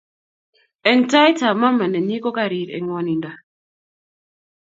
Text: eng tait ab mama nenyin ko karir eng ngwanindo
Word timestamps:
eng 0.89 1.01
tait 1.11 1.39
ab 1.47 1.55
mama 1.61 1.85
nenyin 1.87 2.23
ko 2.23 2.29
karir 2.37 2.69
eng 2.75 2.85
ngwanindo 2.85 3.31